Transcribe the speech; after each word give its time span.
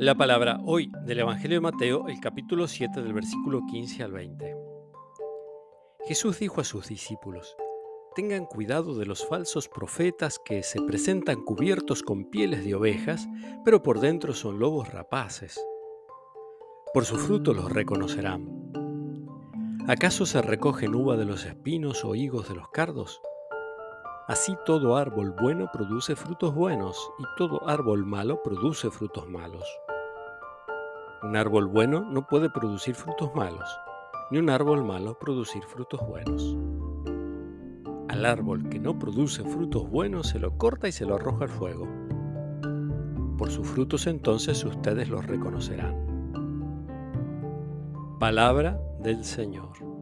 La 0.00 0.16
palabra 0.16 0.58
hoy 0.64 0.90
del 1.04 1.20
Evangelio 1.20 1.58
de 1.58 1.60
Mateo, 1.60 2.08
el 2.08 2.18
capítulo 2.18 2.66
7 2.66 3.00
del 3.00 3.12
versículo 3.12 3.60
15 3.70 4.02
al 4.02 4.10
20. 4.10 4.56
Jesús 6.08 6.40
dijo 6.40 6.60
a 6.60 6.64
sus 6.64 6.88
discípulos, 6.88 7.56
Tengan 8.16 8.44
cuidado 8.46 8.96
de 8.96 9.06
los 9.06 9.24
falsos 9.24 9.68
profetas 9.68 10.40
que 10.44 10.64
se 10.64 10.82
presentan 10.82 11.44
cubiertos 11.44 12.02
con 12.02 12.24
pieles 12.24 12.64
de 12.64 12.74
ovejas, 12.74 13.28
pero 13.64 13.84
por 13.84 14.00
dentro 14.00 14.34
son 14.34 14.58
lobos 14.58 14.92
rapaces. 14.92 15.64
Por 16.92 17.04
su 17.04 17.16
fruto 17.16 17.54
los 17.54 17.70
reconocerán. 17.70 18.72
¿Acaso 19.86 20.26
se 20.26 20.42
recogen 20.42 20.96
uva 20.96 21.16
de 21.16 21.24
los 21.24 21.44
espinos 21.44 22.04
o 22.04 22.16
higos 22.16 22.48
de 22.48 22.56
los 22.56 22.68
cardos? 22.70 23.20
Así 24.26 24.56
todo 24.64 24.96
árbol 24.96 25.36
bueno 25.40 25.70
produce 25.72 26.16
frutos 26.16 26.52
buenos 26.52 27.12
y 27.18 27.24
todo 27.36 27.68
árbol 27.68 28.04
malo 28.04 28.42
produce 28.42 28.90
frutos 28.90 29.28
malos. 29.28 29.64
Un 31.24 31.36
árbol 31.36 31.68
bueno 31.68 32.02
no 32.02 32.26
puede 32.26 32.50
producir 32.50 32.94
frutos 32.94 33.34
malos, 33.34 33.80
ni 34.30 34.36
un 34.36 34.50
árbol 34.50 34.84
malo 34.84 35.18
producir 35.18 35.62
frutos 35.62 35.98
buenos. 36.06 36.54
Al 38.10 38.26
árbol 38.26 38.68
que 38.68 38.78
no 38.78 38.98
produce 38.98 39.42
frutos 39.42 39.88
buenos 39.88 40.28
se 40.28 40.38
lo 40.38 40.58
corta 40.58 40.86
y 40.86 40.92
se 40.92 41.06
lo 41.06 41.14
arroja 41.14 41.44
al 41.44 41.50
fuego. 41.50 41.88
Por 43.38 43.50
sus 43.50 43.66
frutos 43.66 44.06
entonces 44.06 44.62
ustedes 44.66 45.08
los 45.08 45.26
reconocerán. 45.26 45.96
Palabra 48.20 48.78
del 49.00 49.24
Señor. 49.24 49.93